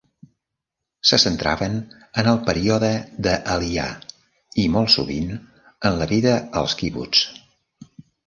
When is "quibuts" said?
6.83-7.23